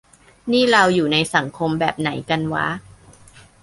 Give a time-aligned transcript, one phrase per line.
[0.51, 2.67] นี่เราอยู่ในสังคมแบบไหนกันวะ